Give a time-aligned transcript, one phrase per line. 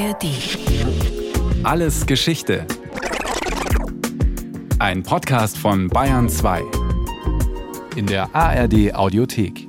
[0.00, 0.24] ARD.
[1.62, 2.66] Alles Geschichte.
[4.78, 6.62] Ein Podcast von Bayern 2.
[7.96, 9.68] In der ARD Audiothek.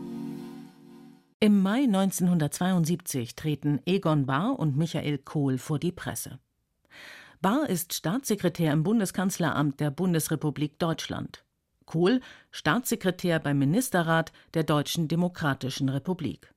[1.41, 6.39] Im Mai 1972 treten Egon Bahr und Michael Kohl vor die Presse.
[7.41, 11.43] Bahr ist Staatssekretär im Bundeskanzleramt der Bundesrepublik Deutschland.
[11.86, 12.21] Kohl
[12.52, 16.54] Staatssekretär beim Ministerrat der Deutschen Demokratischen Republik.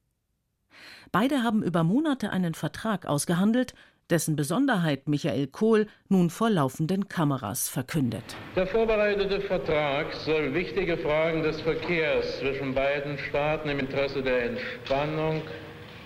[1.12, 3.74] Beide haben über Monate einen Vertrag ausgehandelt,
[4.10, 8.24] dessen Besonderheit Michael Kohl nun vor laufenden Kameras verkündet.
[8.54, 15.42] Der vorbereitete Vertrag soll wichtige Fragen des Verkehrs zwischen beiden Staaten im Interesse der Entspannung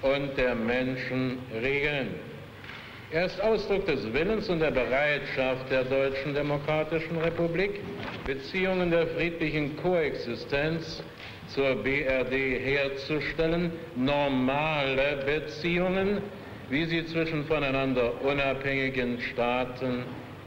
[0.02, 2.14] und der Menschen regeln.
[3.10, 7.80] Er ist Ausdruck des Willens und der Bereitschaft der Deutschen Demokratischen Republik,
[8.26, 11.02] Beziehungen der friedlichen Koexistenz
[11.48, 16.20] zur BRD herzustellen, normale Beziehungen,
[16.68, 20.04] wie sie zwischen voneinander unabhängigen Staaten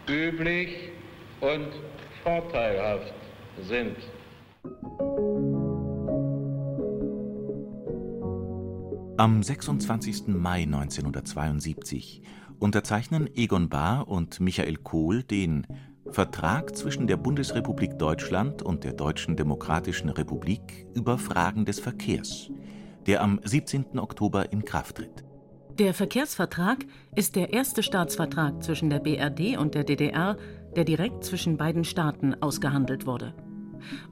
[0.08, 0.91] üblich
[1.39, 1.69] und
[2.23, 3.14] vorteilhaft
[3.64, 3.97] sind.
[9.17, 10.27] Am 26.
[10.27, 12.21] Mai 1972
[12.62, 15.66] unterzeichnen Egon Bahr und Michael Kohl den
[16.09, 22.52] Vertrag zwischen der Bundesrepublik Deutschland und der Deutschen Demokratischen Republik über Fragen des Verkehrs,
[23.08, 23.98] der am 17.
[23.98, 25.23] Oktober in Kraft tritt.
[25.80, 30.38] Der Verkehrsvertrag ist der erste Staatsvertrag zwischen der BRD und der DDR,
[30.76, 33.34] der direkt zwischen beiden Staaten ausgehandelt wurde.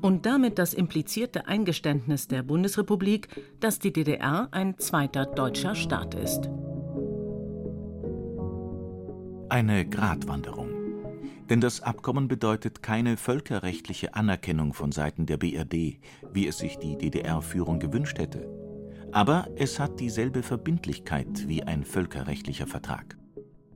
[0.02, 3.27] Und damit das implizierte Eingeständnis der Bundesrepublik,
[3.59, 6.50] dass die DDR ein zweiter deutscher Staat ist.
[9.50, 10.69] Eine Gratwanderung.
[11.50, 16.00] Denn das Abkommen bedeutet keine völkerrechtliche Anerkennung von Seiten der BRD,
[16.31, 18.47] wie es sich die DDR-Führung gewünscht hätte.
[19.11, 23.17] Aber es hat dieselbe Verbindlichkeit wie ein völkerrechtlicher Vertrag.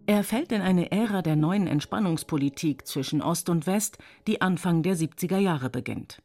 [0.05, 3.97] Er fällt in eine Ära der neuen Entspannungspolitik zwischen Ost und West,
[4.27, 6.21] die Anfang der 70er Jahre beginnt.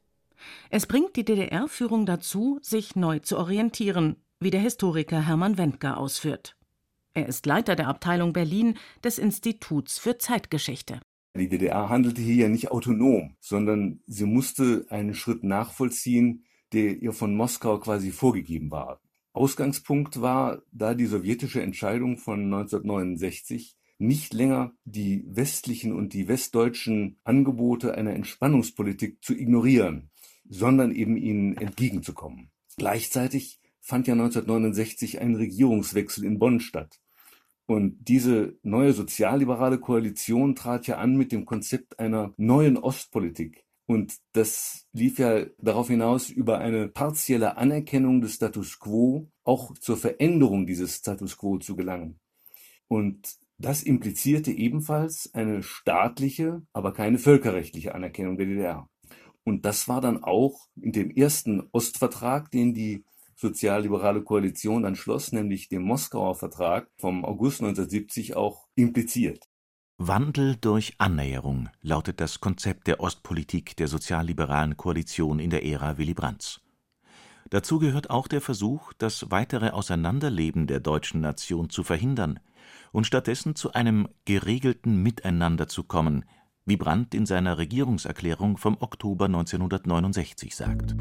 [0.68, 6.57] Es bringt die DDR-Führung dazu, sich neu zu orientieren, wie der Historiker Hermann Wendker ausführt.
[7.18, 11.00] Er ist Leiter der Abteilung Berlin des Instituts für Zeitgeschichte.
[11.36, 17.12] Die DDR handelte hier ja nicht autonom, sondern sie musste einen Schritt nachvollziehen, der ihr
[17.12, 19.00] von Moskau quasi vorgegeben war.
[19.32, 27.18] Ausgangspunkt war da die sowjetische Entscheidung von 1969, nicht länger die westlichen und die westdeutschen
[27.24, 30.10] Angebote einer Entspannungspolitik zu ignorieren,
[30.48, 32.52] sondern eben ihnen entgegenzukommen.
[32.76, 37.00] Gleichzeitig fand ja 1969 ein Regierungswechsel in Bonn statt.
[37.70, 43.66] Und diese neue sozialliberale Koalition trat ja an mit dem Konzept einer neuen Ostpolitik.
[43.84, 49.98] Und das lief ja darauf hinaus, über eine partielle Anerkennung des Status quo auch zur
[49.98, 52.18] Veränderung dieses Status quo zu gelangen.
[52.88, 58.88] Und das implizierte ebenfalls eine staatliche, aber keine völkerrechtliche Anerkennung der DDR.
[59.44, 63.04] Und das war dann auch in dem ersten Ostvertrag, den die
[63.38, 69.44] sozialliberale Koalition dann schloss, nämlich dem Moskauer Vertrag vom August 1970 auch impliziert.
[69.96, 76.14] Wandel durch Annäherung lautet das Konzept der Ostpolitik der sozialliberalen Koalition in der Ära Willy
[76.14, 76.60] Brandts.
[77.50, 82.40] Dazu gehört auch der Versuch, das weitere Auseinanderleben der deutschen Nation zu verhindern
[82.92, 86.24] und stattdessen zu einem geregelten Miteinander zu kommen,
[86.64, 90.94] wie Brandt in seiner Regierungserklärung vom Oktober 1969 sagt.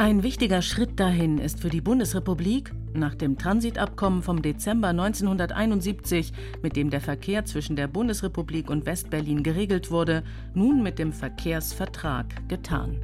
[0.00, 6.74] Ein wichtiger Schritt dahin ist für die Bundesrepublik, nach dem Transitabkommen vom Dezember 1971, mit
[6.74, 10.24] dem der Verkehr zwischen der Bundesrepublik und Westberlin geregelt wurde,
[10.54, 12.96] nun mit dem Verkehrsvertrag getan.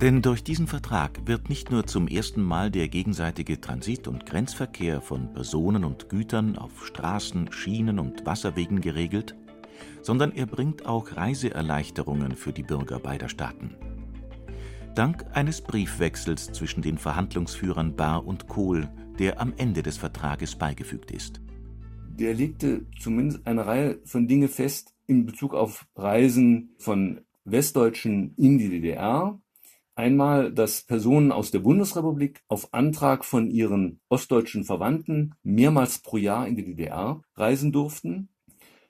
[0.00, 5.00] Denn durch diesen Vertrag wird nicht nur zum ersten Mal der gegenseitige Transit- und Grenzverkehr
[5.00, 9.34] von Personen und Gütern auf Straßen, Schienen und Wasserwegen geregelt,
[10.02, 13.74] sondern er bringt auch Reiseerleichterungen für die Bürger beider Staaten
[14.96, 18.88] dank eines Briefwechsels zwischen den Verhandlungsführern Bahr und Kohl,
[19.18, 21.40] der am Ende des Vertrages beigefügt ist.
[22.08, 28.56] Der legte zumindest eine Reihe von Dingen fest in Bezug auf Reisen von Westdeutschen in
[28.58, 29.38] die DDR.
[29.94, 36.48] Einmal, dass Personen aus der Bundesrepublik auf Antrag von ihren ostdeutschen Verwandten mehrmals pro Jahr
[36.48, 38.28] in die DDR reisen durften.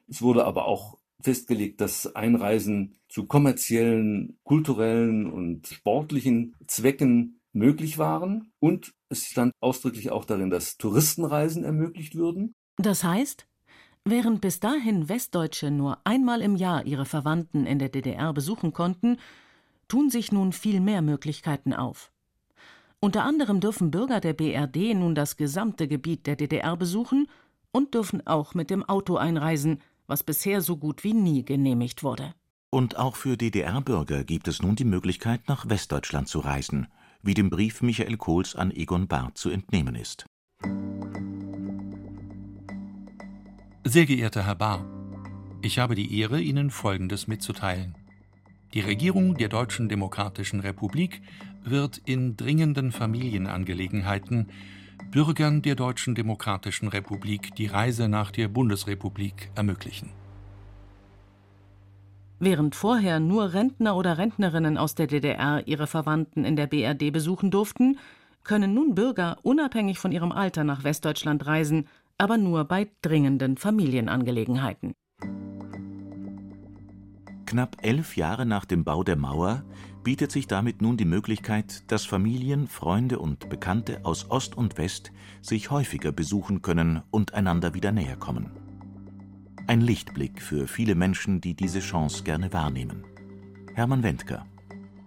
[0.09, 8.53] Es wurde aber auch festgelegt, dass Einreisen zu kommerziellen, kulturellen und sportlichen Zwecken möglich waren.
[8.61, 12.55] Und es stand ausdrücklich auch darin, dass Touristenreisen ermöglicht würden.
[12.77, 13.47] Das heißt,
[14.05, 19.19] während bis dahin Westdeutsche nur einmal im Jahr ihre Verwandten in der DDR besuchen konnten,
[19.89, 22.13] tun sich nun viel mehr Möglichkeiten auf.
[23.01, 27.29] Unter anderem dürfen Bürger der BRD nun das gesamte Gebiet der DDR besuchen
[27.71, 32.35] und dürfen auch mit dem Auto einreisen, was bisher so gut wie nie genehmigt wurde.
[32.71, 36.89] Und auch für DDR-Bürger gibt es nun die Möglichkeit, nach Westdeutschland zu reisen,
[37.23, 40.27] wie dem Brief Michael Kohls an Egon Barth zu entnehmen ist.
[43.85, 44.85] Sehr geehrter Herr Bahr,
[45.63, 47.97] ich habe die Ehre, Ihnen Folgendes mitzuteilen.
[48.75, 51.23] Die Regierung der Deutschen Demokratischen Republik
[51.63, 54.49] wird in dringenden Familienangelegenheiten
[55.11, 60.11] Bürgern der Deutschen Demokratischen Republik die Reise nach der Bundesrepublik ermöglichen.
[62.39, 67.51] Während vorher nur Rentner oder Rentnerinnen aus der DDR ihre Verwandten in der BRD besuchen
[67.51, 67.99] durften,
[68.45, 71.89] können nun Bürger unabhängig von ihrem Alter nach Westdeutschland reisen,
[72.19, 74.93] aber nur bei dringenden Familienangelegenheiten.
[77.47, 79.65] Knapp elf Jahre nach dem Bau der Mauer
[80.03, 85.13] bietet sich damit nun die Möglichkeit, dass Familien, Freunde und Bekannte aus Ost und West
[85.43, 88.51] sich häufiger besuchen können und einander wieder näher kommen.
[89.69, 93.05] Ein Lichtblick für viele Menschen, die diese Chance gerne wahrnehmen.
[93.75, 94.45] Hermann Wendker.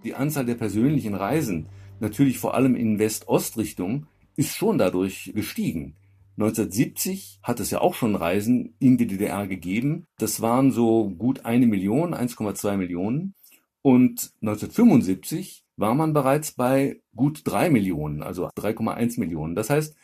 [0.06, 1.68] Die Anzahl der persönlichen Reisen,
[2.00, 4.08] natürlich vor allem in West-Ost-Richtung,
[4.38, 5.96] ist schon dadurch gestiegen.
[6.40, 10.06] 1970 hat es ja auch schon Reisen in die DDR gegeben.
[10.18, 13.36] Das waren so gut eine Million, 1,2 Millionen.
[13.82, 19.56] Und 1975 war man bereits bei gut drei Millionen, also 3,1 Millionen.
[19.56, 19.96] Das heißt,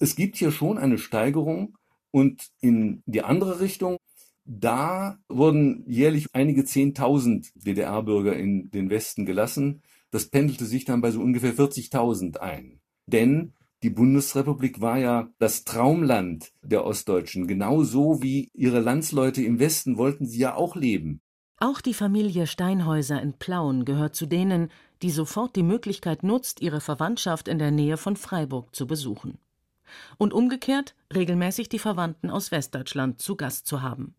[0.00, 1.76] es gibt hier schon eine Steigerung
[2.10, 3.98] und in die andere Richtung,
[4.44, 9.82] da wurden jährlich einige Zehntausend DDR-Bürger in den Westen gelassen.
[10.10, 12.80] Das pendelte sich dann bei so ungefähr 40.000 ein.
[13.06, 13.52] Denn
[13.84, 17.46] die Bundesrepublik war ja das Traumland der Ostdeutschen.
[17.46, 21.20] Genauso wie ihre Landsleute im Westen wollten sie ja auch leben.
[21.58, 24.70] Auch die Familie Steinhäuser in Plauen gehört zu denen,
[25.02, 29.36] die sofort die Möglichkeit nutzt, ihre Verwandtschaft in der Nähe von Freiburg zu besuchen.
[30.16, 34.14] Und umgekehrt regelmäßig die Verwandten aus Westdeutschland zu Gast zu haben.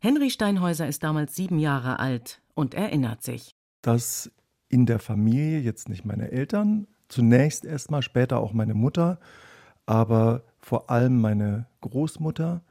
[0.00, 3.54] Henry Steinhäuser ist damals sieben Jahre alt und erinnert sich.
[3.82, 4.32] Dass
[4.68, 9.18] in der Familie jetzt nicht meine Eltern, Zunächst erstmal, später auch meine Mutter,
[9.86, 12.62] aber vor allem meine Großmutter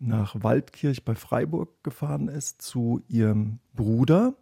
[0.00, 4.34] nach Waldkirch bei Freiburg gefahren ist zu ihrem Bruder.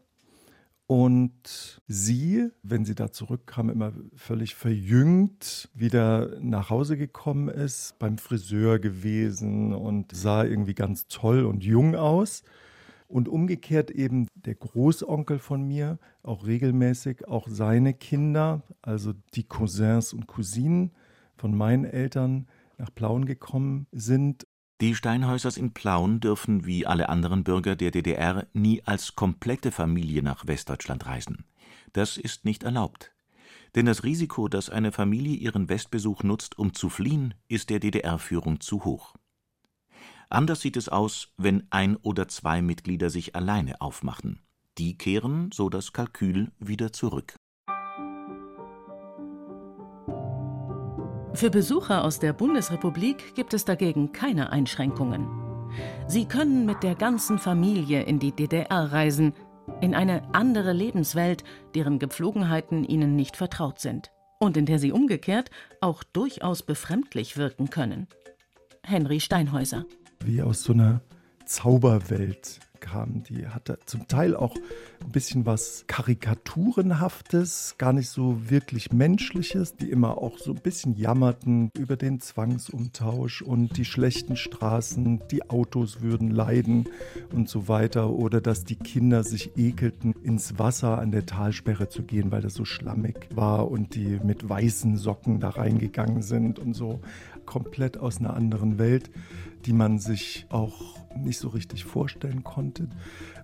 [0.86, 8.16] Und sie, wenn sie da zurückkam, immer völlig verjüngt wieder nach Hause gekommen ist, beim
[8.16, 12.42] Friseur gewesen und sah irgendwie ganz toll und jung aus.
[13.08, 20.12] Und umgekehrt eben der Großonkel von mir, auch regelmäßig, auch seine Kinder, also die Cousins
[20.12, 20.92] und Cousinen
[21.36, 22.46] von meinen Eltern
[22.76, 24.46] nach Plauen gekommen sind.
[24.80, 30.22] Die Steinhäusers in Plauen dürfen wie alle anderen Bürger der DDR nie als komplette Familie
[30.22, 31.44] nach Westdeutschland reisen.
[31.94, 33.12] Das ist nicht erlaubt.
[33.74, 38.60] Denn das Risiko, dass eine Familie ihren Westbesuch nutzt, um zu fliehen, ist der DDR-Führung
[38.60, 39.14] zu hoch.
[40.30, 44.40] Anders sieht es aus, wenn ein oder zwei Mitglieder sich alleine aufmachen.
[44.76, 47.34] Die kehren, so das Kalkül, wieder zurück.
[51.34, 55.28] Für Besucher aus der Bundesrepublik gibt es dagegen keine Einschränkungen.
[56.06, 59.34] Sie können mit der ganzen Familie in die DDR reisen,
[59.80, 61.44] in eine andere Lebenswelt,
[61.74, 64.10] deren Gepflogenheiten ihnen nicht vertraut sind
[64.40, 68.08] und in der sie umgekehrt auch durchaus befremdlich wirken können.
[68.82, 69.84] Henry Steinhäuser
[70.24, 71.00] wie aus so einer
[71.44, 73.22] Zauberwelt kam.
[73.24, 74.54] Die hatte zum Teil auch
[75.04, 80.94] ein bisschen was Karikaturenhaftes, gar nicht so wirklich Menschliches, die immer auch so ein bisschen
[80.96, 86.88] jammerten über den Zwangsumtausch und die schlechten Straßen, die Autos würden leiden
[87.32, 88.10] und so weiter.
[88.10, 92.54] Oder dass die Kinder sich ekelten, ins Wasser an der Talsperre zu gehen, weil das
[92.54, 97.00] so schlammig war und die mit weißen Socken da reingegangen sind und so
[97.48, 99.10] komplett aus einer anderen Welt,
[99.64, 102.88] die man sich auch nicht so richtig vorstellen konnte.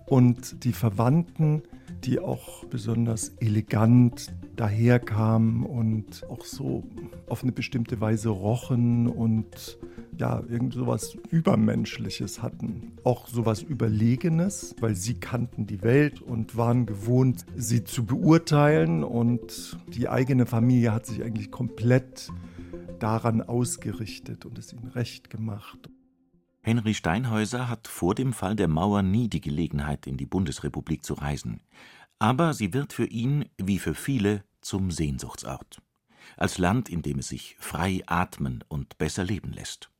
[0.05, 1.63] Und die Verwandten,
[2.03, 6.83] die auch besonders elegant daherkamen und auch so
[7.27, 9.79] auf eine bestimmte Weise rochen und
[10.17, 12.93] ja, irgend sowas Übermenschliches hatten.
[13.03, 19.77] Auch sowas Überlegenes, weil sie kannten die Welt und waren gewohnt, sie zu beurteilen und
[19.87, 22.29] die eigene Familie hat sich eigentlich komplett
[22.99, 25.89] daran ausgerichtet und es ihnen recht gemacht.
[26.61, 31.13] Henry Steinhäuser hat vor dem Fall der Mauer nie die Gelegenheit, in die Bundesrepublik zu
[31.13, 31.61] reisen.
[32.17, 35.81] Aber sie wird für ihn, wie für viele, zum Sehnsuchtsort.
[36.37, 39.91] Als Land, in dem es sich frei atmen und besser leben lässt.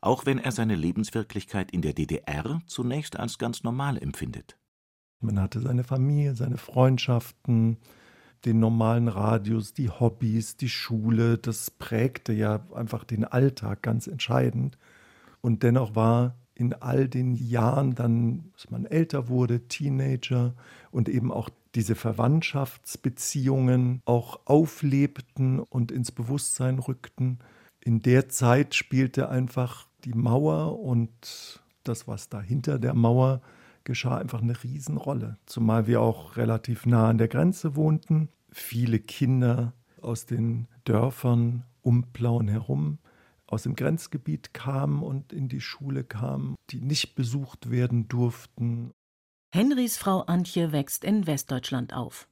[0.00, 4.58] Auch wenn er seine Lebenswirklichkeit in der DDR zunächst als ganz normal empfindet.
[5.20, 7.78] Man hatte seine Familie, seine Freundschaften,
[8.44, 11.38] den normalen Radius, die Hobbys, die Schule.
[11.38, 14.78] Das prägte ja einfach den Alltag ganz entscheidend.
[15.40, 20.54] Und dennoch war in all den Jahren dann, dass man älter wurde, Teenager
[20.90, 27.38] und eben auch diese Verwandtschaftsbeziehungen auch auflebten und ins Bewusstsein rückten.
[27.80, 33.40] In der Zeit spielte einfach die Mauer und das, was da hinter der Mauer
[33.88, 35.38] geschah, einfach eine Riesenrolle.
[35.46, 38.28] Zumal wir auch relativ nah an der Grenze wohnten.
[38.52, 42.98] Viele Kinder aus den Dörfern um Plauen herum
[43.48, 48.92] aus dem Grenzgebiet kamen und in die Schule kamen, die nicht besucht werden durften.
[49.54, 52.28] Henrys Frau Antje wächst in Westdeutschland auf.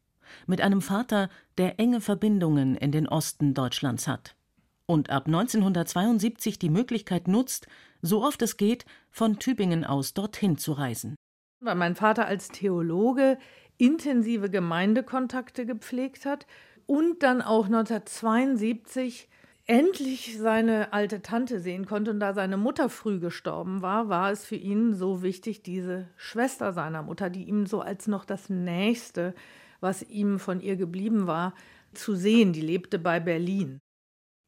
[0.47, 4.37] Mit einem Vater, der enge Verbindungen in den Osten Deutschlands hat.
[4.85, 7.67] Und ab 1972 die Möglichkeit nutzt,
[8.03, 11.17] so oft es geht, von Tübingen aus dorthin zu reisen.
[11.61, 13.39] Weil mein Vater als Theologe
[13.79, 16.47] intensive Gemeindekontakte gepflegt hat
[16.87, 19.29] und dann auch 1972
[19.67, 24.45] endlich seine alte Tante sehen konnte und da seine Mutter früh gestorben war, war es
[24.45, 29.35] für ihn so wichtig, diese Schwester seiner Mutter, die ihm so als noch das Nächste,
[29.81, 31.53] was ihm von ihr geblieben war,
[31.93, 32.53] zu sehen.
[32.53, 33.81] Die lebte bei Berlin.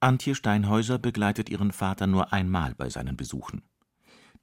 [0.01, 3.63] Antje Steinhäuser begleitet ihren Vater nur einmal bei seinen Besuchen.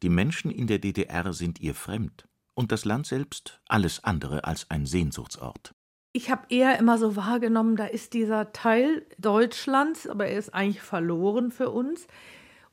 [0.04, 4.72] Die Menschen in der DDR sind ihr fremd und das Land selbst alles andere als
[4.72, 5.76] ein Sehnsuchtsort
[6.16, 10.82] ich habe eher immer so wahrgenommen, da ist dieser Teil Deutschlands, aber er ist eigentlich
[10.82, 12.08] verloren für uns.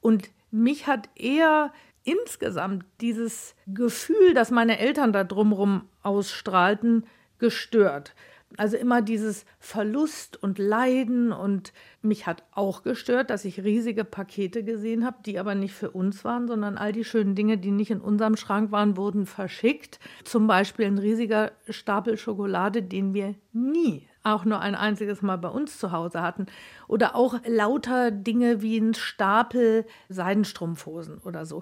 [0.00, 1.72] Und mich hat eher
[2.04, 7.04] insgesamt dieses Gefühl, das meine Eltern da drumherum ausstrahlten,
[7.38, 8.14] gestört.
[8.56, 14.64] Also immer dieses Verlust und Leiden und mich hat auch gestört, dass ich riesige Pakete
[14.64, 17.90] gesehen habe, die aber nicht für uns waren, sondern all die schönen Dinge, die nicht
[17.90, 20.00] in unserem Schrank waren, wurden verschickt.
[20.24, 25.48] Zum Beispiel ein riesiger Stapel Schokolade, den wir nie auch nur ein einziges Mal bei
[25.48, 26.46] uns zu Hause hatten.
[26.88, 31.60] Oder auch lauter Dinge wie ein Stapel Seidenstrumpfhosen oder so.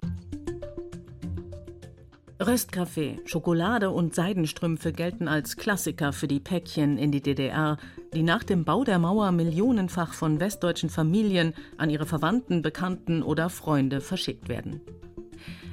[2.41, 7.77] Röstkaffee, Schokolade und Seidenstrümpfe gelten als Klassiker für die Päckchen in die DDR,
[8.15, 13.51] die nach dem Bau der Mauer millionenfach von westdeutschen Familien an ihre Verwandten, Bekannten oder
[13.51, 14.81] Freunde verschickt werden.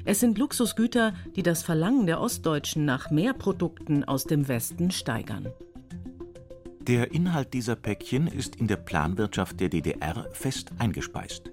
[0.04, 5.48] Es sind Luxusgüter, die das Verlangen der Ostdeutschen nach mehr Produkten aus dem Westen steigern.
[6.80, 11.50] Der Inhalt dieser Päckchen ist in der Planwirtschaft der DDR fest eingespeist.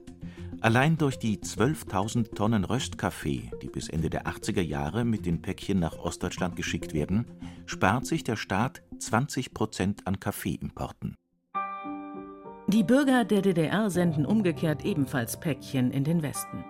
[0.65, 5.77] Allein durch die 12.000 Tonnen Röstkaffee, die bis Ende der 80er Jahre mit den Päckchen
[5.77, 7.27] nach Ostdeutschland geschickt werden,
[7.67, 11.13] spart sich der Staat 20 Prozent an Kaffeeimporten.
[12.65, 16.65] Die Bürger der DDR senden umgekehrt ebenfalls Päckchen in den Westen.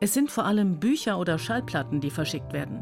[0.00, 2.80] Es sind vor allem Bücher oder Schallplatten, die verschickt werden.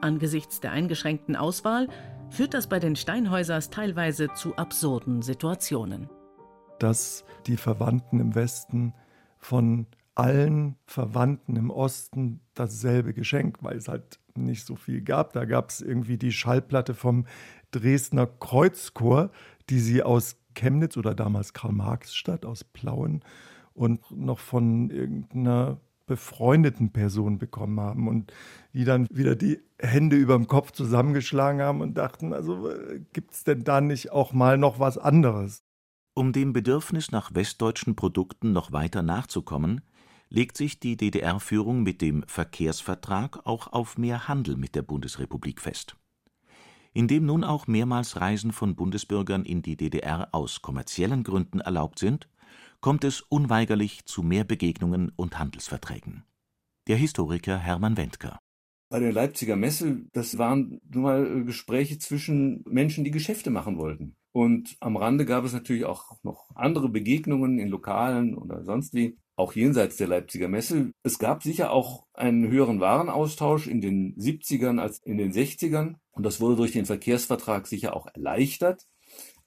[0.00, 1.86] Angesichts der eingeschränkten Auswahl
[2.30, 6.10] führt das bei den Steinhäusers teilweise zu absurden Situationen
[6.78, 8.94] dass die Verwandten im Westen
[9.38, 15.32] von allen Verwandten im Osten dasselbe Geschenk, weil es halt nicht so viel gab.
[15.32, 17.26] Da gab es irgendwie die Schallplatte vom
[17.70, 19.30] Dresdner Kreuzchor,
[19.70, 23.22] die sie aus Chemnitz oder damals Karl-Marx-Stadt aus Plauen
[23.74, 28.32] und noch von irgendeiner befreundeten Person bekommen haben und
[28.72, 33.34] die dann wieder die Hände über dem Kopf zusammengeschlagen haben und dachten, also äh, gibt
[33.34, 35.62] es denn da nicht auch mal noch was anderes?
[36.18, 39.82] Um dem Bedürfnis nach westdeutschen Produkten noch weiter nachzukommen,
[40.28, 45.96] legt sich die DDR-Führung mit dem Verkehrsvertrag auch auf mehr Handel mit der Bundesrepublik fest.
[46.92, 52.28] Indem nun auch mehrmals Reisen von Bundesbürgern in die DDR aus kommerziellen Gründen erlaubt sind,
[52.80, 56.24] kommt es unweigerlich zu mehr Begegnungen und Handelsverträgen.
[56.88, 58.40] Der Historiker Hermann Wendker
[58.90, 64.16] bei der Leipziger Messe, das waren nun mal Gespräche zwischen Menschen, die Geschäfte machen wollten.
[64.38, 69.18] Und am Rande gab es natürlich auch noch andere Begegnungen in Lokalen oder sonst wie,
[69.34, 70.92] auch jenseits der Leipziger Messe.
[71.02, 75.96] Es gab sicher auch einen höheren Warenaustausch in den 70ern als in den 60ern.
[76.12, 78.86] Und das wurde durch den Verkehrsvertrag sicher auch erleichtert.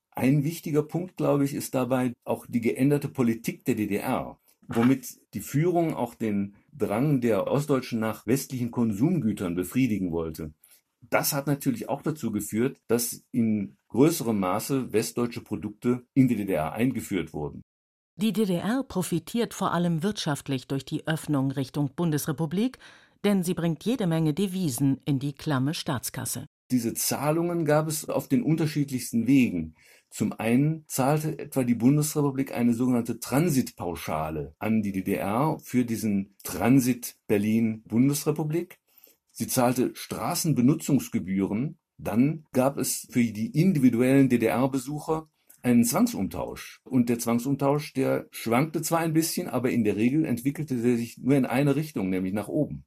[0.09, 5.39] Ein wichtiger Punkt, glaube ich, ist dabei auch die geänderte Politik der DDR, womit die
[5.39, 10.53] Führung auch den Drang der Ostdeutschen nach westlichen Konsumgütern befriedigen wollte.
[11.09, 16.73] Das hat natürlich auch dazu geführt, dass in größerem Maße westdeutsche Produkte in die DDR
[16.73, 17.61] eingeführt wurden.
[18.17, 22.77] Die DDR profitiert vor allem wirtschaftlich durch die Öffnung Richtung Bundesrepublik,
[23.23, 26.45] denn sie bringt jede Menge Devisen in die klamme Staatskasse.
[26.71, 29.75] Diese Zahlungen gab es auf den unterschiedlichsten Wegen.
[30.09, 37.15] Zum einen zahlte etwa die Bundesrepublik eine sogenannte Transitpauschale an die DDR für diesen Transit
[37.27, 38.80] Berlin-Bundesrepublik.
[39.41, 45.31] Sie zahlte Straßenbenutzungsgebühren Dann gab es für die individuellen DDR-Besucher
[45.63, 46.79] einen Zwangsumtausch.
[46.83, 51.17] Und der Zwangsumtausch, der schwankte zwar ein bisschen, aber in der Regel entwickelte er sich
[51.17, 52.85] nur in eine Richtung, nämlich nach oben.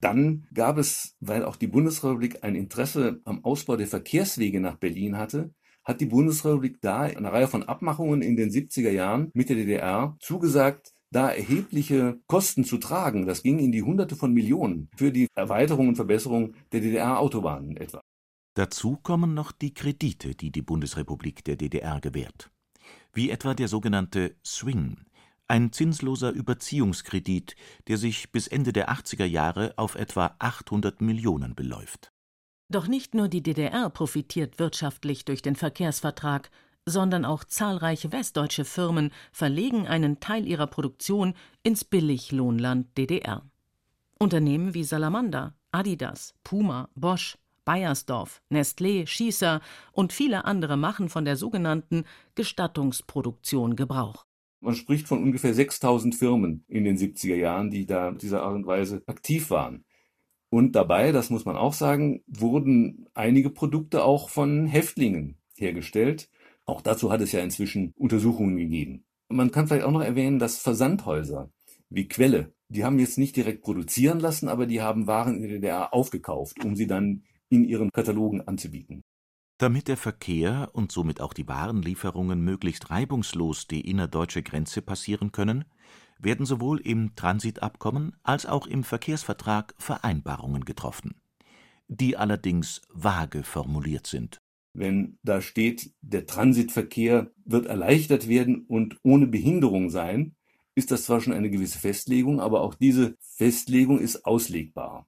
[0.00, 5.16] Dann gab es, weil auch die Bundesrepublik ein Interesse am Ausbau der Verkehrswege nach Berlin
[5.16, 9.54] hatte, hat die Bundesrepublik da eine Reihe von Abmachungen in den 70er Jahren mit der
[9.54, 13.26] DDR zugesagt, da erhebliche Kosten zu tragen.
[13.26, 18.00] Das ging in die Hunderte von Millionen für die Erweiterung und Verbesserung der DDR-Autobahnen etwa.
[18.54, 22.50] Dazu kommen noch die Kredite, die die Bundesrepublik der DDR gewährt,
[23.12, 25.04] wie etwa der sogenannte Swing,
[25.46, 27.54] ein zinsloser Überziehungskredit,
[27.86, 32.10] der sich bis Ende der 80er Jahre auf etwa 800 Millionen beläuft.
[32.70, 36.50] Doch nicht nur die DDR profitiert wirtschaftlich durch den Verkehrsvertrag,
[36.86, 43.42] sondern auch zahlreiche westdeutsche Firmen verlegen einen Teil ihrer Produktion ins Billiglohnland DDR.
[44.18, 49.60] Unternehmen wie Salamander, Adidas, Puma, Bosch, Bayersdorf, Nestlé, Schießer
[49.92, 54.26] und viele andere machen von der sogenannten Gestattungsproduktion Gebrauch.
[54.60, 58.66] Man spricht von ungefähr 6000 Firmen in den 70er Jahren, die da dieser Art und
[58.66, 59.84] Weise aktiv waren.
[60.48, 66.28] Und dabei, das muss man auch sagen, wurden einige Produkte auch von Häftlingen hergestellt.
[66.66, 69.04] Auch dazu hat es ja inzwischen Untersuchungen gegeben.
[69.28, 71.50] Man kann vielleicht auch noch erwähnen, dass Versandhäuser
[71.90, 75.50] wie Quelle, die haben jetzt nicht direkt produzieren lassen, aber die haben Waren in der
[75.50, 79.02] DDR aufgekauft, um sie dann in ihren Katalogen anzubieten.
[79.58, 85.64] Damit der Verkehr und somit auch die Warenlieferungen möglichst reibungslos die innerdeutsche Grenze passieren können,
[86.18, 91.14] werden sowohl im Transitabkommen als auch im Verkehrsvertrag Vereinbarungen getroffen,
[91.86, 94.40] die allerdings vage formuliert sind.
[94.74, 100.34] Wenn da steht, der Transitverkehr wird erleichtert werden und ohne Behinderung sein,
[100.74, 105.06] ist das zwar schon eine gewisse Festlegung, aber auch diese Festlegung ist auslegbar.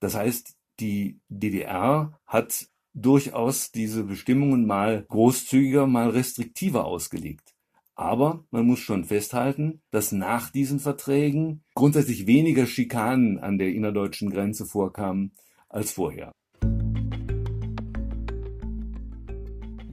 [0.00, 7.54] Das heißt, die DDR hat durchaus diese Bestimmungen mal großzügiger, mal restriktiver ausgelegt.
[7.94, 14.30] Aber man muss schon festhalten, dass nach diesen Verträgen grundsätzlich weniger Schikanen an der innerdeutschen
[14.30, 15.32] Grenze vorkamen
[15.68, 16.32] als vorher.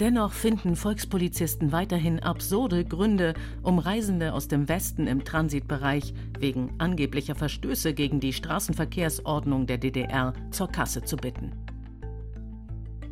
[0.01, 7.35] Dennoch finden Volkspolizisten weiterhin absurde Gründe, um Reisende aus dem Westen im Transitbereich wegen angeblicher
[7.35, 11.51] Verstöße gegen die Straßenverkehrsordnung der DDR zur Kasse zu bitten.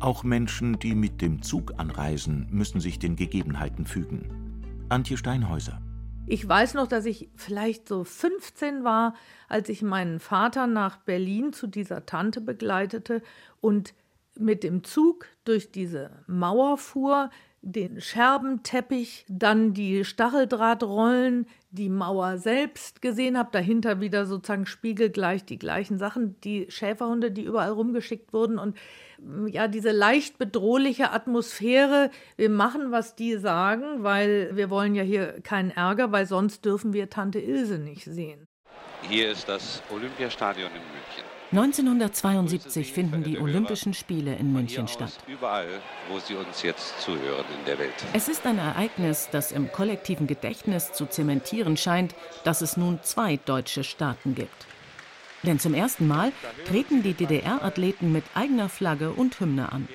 [0.00, 4.84] Auch Menschen, die mit dem Zug anreisen, müssen sich den Gegebenheiten fügen.
[4.88, 5.80] Antje Steinhäuser.
[6.26, 9.14] Ich weiß noch, dass ich vielleicht so 15 war,
[9.48, 13.22] als ich meinen Vater nach Berlin zu dieser Tante begleitete
[13.60, 13.94] und
[14.40, 17.30] mit dem Zug durch diese Mauer fuhr,
[17.62, 25.58] den Scherbenteppich, dann die Stacheldrahtrollen, die Mauer selbst gesehen habe, dahinter wieder sozusagen spiegelgleich die
[25.58, 28.76] gleichen Sachen, die Schäferhunde, die überall rumgeschickt wurden und
[29.18, 35.02] mm, ja, diese leicht bedrohliche Atmosphäre, wir machen, was die sagen, weil wir wollen ja
[35.02, 38.46] hier keinen Ärger, weil sonst dürfen wir Tante Ilse nicht sehen.
[39.02, 41.29] Hier ist das Olympiastadion in München.
[41.52, 45.18] 1972 finden die Olympischen Spiele in München statt.
[45.26, 47.92] Überall, wo Sie uns jetzt zuhören in der Welt.
[48.12, 53.36] Es ist ein Ereignis, das im kollektiven Gedächtnis zu zementieren scheint, dass es nun zwei
[53.36, 54.66] deutsche Staaten gibt.
[55.42, 56.32] Denn zum ersten Mal
[56.66, 59.88] treten die DDR-Athleten mit eigener Flagge und Hymne an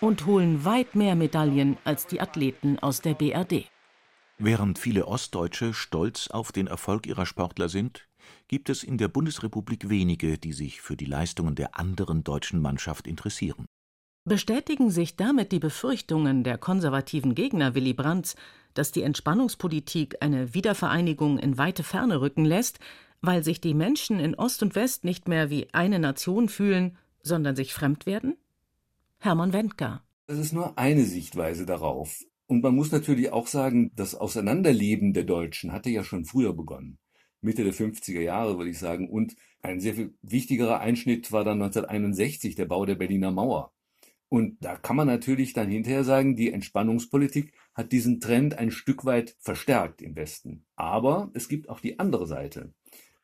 [0.00, 3.70] und holen weit mehr Medaillen als die Athleten aus der BRD.
[4.38, 8.08] Während viele Ostdeutsche stolz auf den Erfolg ihrer Sportler sind,
[8.48, 13.06] gibt es in der Bundesrepublik wenige, die sich für die Leistungen der anderen deutschen Mannschaft
[13.06, 13.66] interessieren.
[14.24, 18.36] Bestätigen sich damit die Befürchtungen der konservativen Gegner Willy Brandts,
[18.74, 22.78] dass die Entspannungspolitik eine Wiedervereinigung in weite Ferne rücken lässt,
[23.22, 27.56] weil sich die Menschen in Ost und West nicht mehr wie eine Nation fühlen, sondern
[27.56, 28.36] sich fremd werden?
[29.18, 30.02] Hermann Wendker.
[30.26, 32.24] Das ist nur eine Sichtweise darauf.
[32.46, 36.98] Und man muss natürlich auch sagen, das Auseinanderleben der Deutschen hatte ja schon früher begonnen.
[37.40, 39.08] Mitte der 50er Jahre, würde ich sagen.
[39.08, 43.72] Und ein sehr viel wichtigerer Einschnitt war dann 1961 der Bau der Berliner Mauer.
[44.28, 49.04] Und da kann man natürlich dann hinterher sagen, die Entspannungspolitik hat diesen Trend ein Stück
[49.04, 50.64] weit verstärkt im Westen.
[50.76, 52.72] Aber es gibt auch die andere Seite.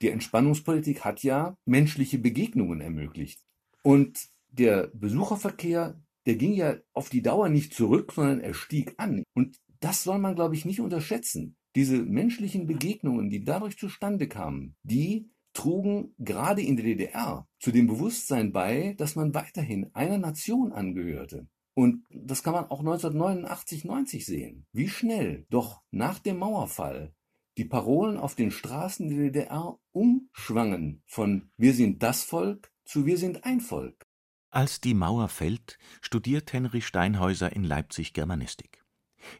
[0.03, 3.41] Die Entspannungspolitik hat ja menschliche Begegnungen ermöglicht.
[3.83, 9.23] Und der Besucherverkehr, der ging ja auf die Dauer nicht zurück, sondern er stieg an.
[9.33, 11.57] Und das soll man, glaube ich, nicht unterschätzen.
[11.77, 17.87] Diese menschlichen Begegnungen, die dadurch zustande kamen, die trugen gerade in der DDR zu dem
[17.87, 21.49] Bewusstsein bei, dass man weiterhin einer Nation angehörte.
[21.75, 24.67] Und das kann man auch 1989, 90 sehen.
[24.73, 27.13] Wie schnell doch nach dem Mauerfall
[27.59, 33.19] die Parolen auf den Straßen der DDR umschwangen von Wir sind das Volk zu Wir
[33.19, 34.07] sind ein Volk.
[34.49, 38.86] Als die Mauer fällt, studiert Henry Steinhäuser in Leipzig Germanistik.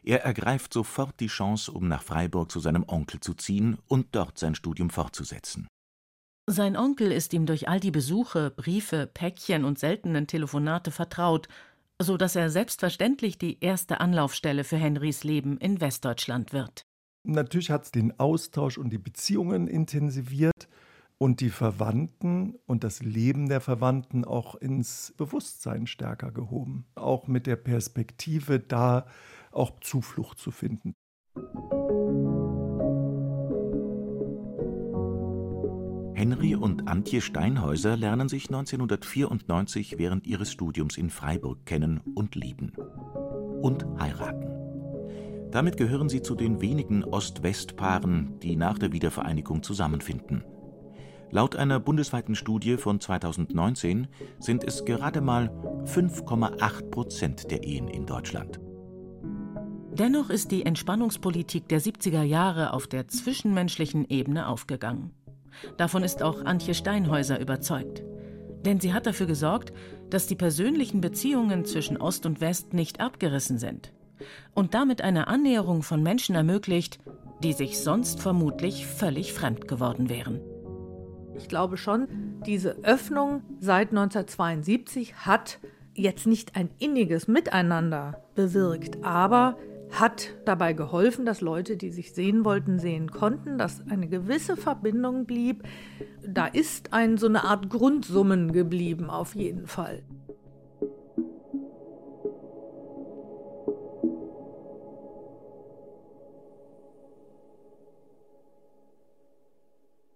[0.03, 4.37] Er ergreift sofort die Chance, um nach Freiburg zu seinem Onkel zu ziehen und dort
[4.37, 5.67] sein Studium fortzusetzen.
[6.49, 11.49] Sein Onkel ist ihm durch all die Besuche, Briefe, Päckchen und seltenen Telefonate vertraut,
[12.01, 16.83] so dass er selbstverständlich die erste Anlaufstelle für Henrys Leben in Westdeutschland wird.
[17.23, 20.69] Natürlich hat es den Austausch und die Beziehungen intensiviert
[21.17, 26.85] und die Verwandten und das Leben der Verwandten auch ins Bewusstsein stärker gehoben.
[26.95, 29.07] Auch mit der Perspektive, da
[29.51, 30.95] auch Zuflucht zu finden.
[36.17, 42.73] Henry und Antje Steinhäuser lernen sich 1994 während ihres Studiums in Freiburg kennen und lieben.
[43.61, 44.47] Und heiraten.
[45.51, 50.43] Damit gehören sie zu den wenigen Ost-West-Paaren, die nach der Wiedervereinigung zusammenfinden.
[51.29, 54.07] Laut einer bundesweiten Studie von 2019
[54.39, 55.49] sind es gerade mal
[55.85, 58.59] 5,8 Prozent der Ehen in Deutschland.
[59.99, 65.09] Dennoch ist die Entspannungspolitik der 70er Jahre auf der zwischenmenschlichen Ebene aufgegangen.
[65.77, 68.03] Davon ist auch Antje Steinhäuser überzeugt.
[68.63, 69.73] Denn sie hat dafür gesorgt,
[70.11, 73.91] dass die persönlichen Beziehungen zwischen Ost und West nicht abgerissen sind
[74.53, 76.99] und damit eine Annäherung von Menschen ermöglicht,
[77.41, 80.41] die sich sonst vermutlich völlig fremd geworden wären.
[81.37, 82.07] Ich glaube schon,
[82.45, 85.57] diese Öffnung seit 1972 hat
[85.95, 89.57] jetzt nicht ein inniges Miteinander bewirkt, aber
[89.91, 95.25] hat dabei geholfen, dass Leute, die sich sehen wollten, sehen konnten, dass eine gewisse Verbindung
[95.25, 95.63] blieb.
[96.25, 100.03] Da ist ein, so eine Art Grundsummen geblieben, auf jeden Fall.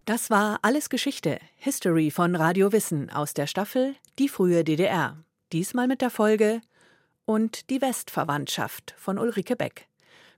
[0.06, 5.24] Das war Alles Geschichte, History von Radio Wissen aus der Staffel Die frühe DDR.
[5.54, 6.60] Diesmal mit der Folge
[7.26, 9.88] und Die Westverwandtschaft von Ulrike Beck.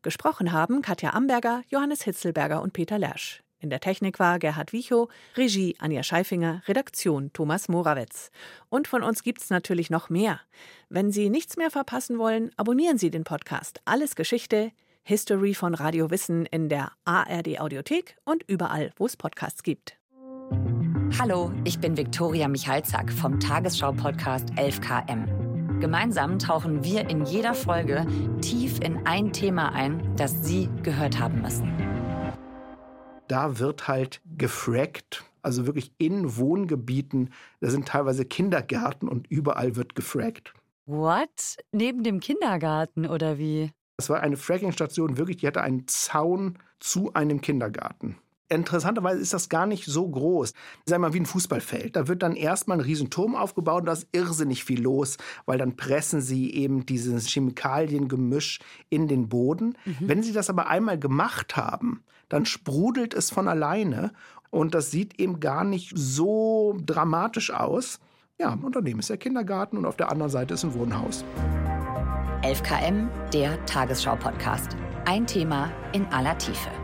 [0.02, 3.41] Gesprochen haben Katja Amberger, Johannes Hitzelberger und Peter Lersch.
[3.60, 8.30] In der Technik war Gerhard Wichow, Regie Anja Scheifinger, Redaktion Thomas Morawetz.
[8.67, 10.41] Und von uns gibt's natürlich noch mehr.
[10.89, 16.12] Wenn Sie nichts mehr verpassen wollen, abonnieren Sie den Podcast Alles Geschichte, History von Radio
[16.12, 19.98] Wissen in der ARD Audiothek und überall, wo es Podcasts gibt.
[21.19, 25.53] Hallo, ich bin Viktoria Michalzack vom Tagesschau-Podcast 11KM.
[25.84, 28.08] Gemeinsam tauchen wir in jeder Folge
[28.39, 31.74] tief in ein Thema ein, das Sie gehört haben müssen.
[33.28, 37.32] Da wird halt gefrackt, also wirklich in Wohngebieten.
[37.60, 40.54] Da sind teilweise Kindergärten und überall wird gefrackt.
[40.86, 41.58] What?
[41.74, 43.69] Neben dem Kindergarten oder wie?
[43.98, 48.15] Das war eine Fracking-Station, wirklich, die hatte einen Zaun zu einem Kindergarten.
[48.56, 50.54] Interessanterweise ist das gar nicht so groß.
[50.86, 51.96] Sei mal wie ein Fußballfeld.
[51.96, 55.76] Da wird dann erstmal ein Riesenturm aufgebaut und da ist irrsinnig viel los, weil dann
[55.76, 59.78] pressen sie eben dieses Chemikaliengemisch in den Boden.
[59.86, 59.96] Mhm.
[60.02, 64.12] Wenn sie das aber einmal gemacht haben, dann sprudelt es von alleine
[64.50, 68.00] und das sieht eben gar nicht so dramatisch aus.
[68.39, 71.24] Ja, und daneben ist der Kindergarten und auf der anderen Seite ist ein Wohnhaus.
[72.42, 74.76] 11KM, der Tagesschau-Podcast.
[75.06, 76.83] Ein Thema in aller Tiefe.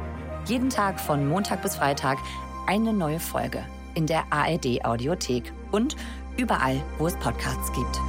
[0.50, 2.18] Jeden Tag von Montag bis Freitag
[2.66, 5.96] eine neue Folge in der ARD Audiothek und
[6.38, 8.02] überall, wo es Podcasts gibt.